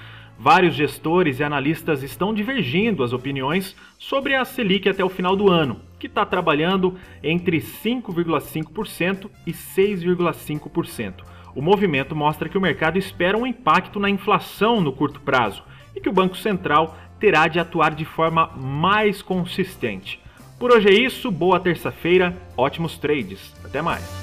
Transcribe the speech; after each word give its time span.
Vários 0.44 0.74
gestores 0.74 1.40
e 1.40 1.44
analistas 1.44 2.02
estão 2.02 2.34
divergindo 2.34 3.04
as 3.04 3.14
opiniões 3.14 3.76
sobre 4.00 4.34
a 4.34 4.44
Selic 4.44 4.90
até 4.90 5.06
o 5.06 5.10
final 5.10 5.36
do 5.36 5.52
ano, 5.52 5.82
que 6.00 6.08
está 6.08 6.26
trabalhando 6.26 6.98
entre 7.22 7.60
5,5% 7.60 9.30
e 9.46 9.52
6,5%. 9.52 11.14
O 11.54 11.62
movimento 11.62 12.16
mostra 12.16 12.50
que 12.50 12.58
o 12.58 12.62
mercado 12.62 12.98
espera 12.98 13.38
um 13.38 13.46
impacto 13.46 14.00
na 14.00 14.10
inflação 14.10 14.82
no 14.82 14.92
curto 14.92 15.20
prazo 15.20 15.62
e 15.96 16.02
que 16.02 16.10
o 16.10 16.14
Banco 16.14 16.36
Central 16.36 16.98
terá 17.20 17.48
de 17.48 17.60
atuar 17.60 17.94
de 17.94 18.04
forma 18.04 18.48
mais 18.58 19.22
consistente. 19.22 20.20
Por 20.58 20.72
hoje 20.72 20.90
é 20.90 20.94
isso, 20.94 21.30
boa 21.30 21.60
terça-feira, 21.60 22.36
ótimos 22.58 22.98
trades. 22.98 23.54
Até 23.64 23.80
mais. 23.80 24.21